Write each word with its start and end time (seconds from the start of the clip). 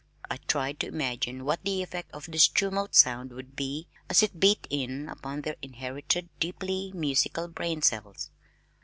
I 0.31 0.37
tried 0.47 0.79
to 0.79 0.87
imagine 0.87 1.45
what 1.45 1.63
the 1.63 1.83
effect 1.83 2.11
of 2.11 2.25
this 2.25 2.47
tumult 2.47 2.89
of 2.89 2.95
sound 2.95 3.29
would 3.33 3.55
be, 3.55 3.85
as 4.09 4.23
it 4.23 4.39
beat 4.39 4.65
in 4.71 5.07
upon 5.07 5.41
their 5.43 5.57
inherited 5.61 6.27
deeply 6.39 6.91
musical 6.95 7.47
brain 7.47 7.83
cells! 7.83 8.31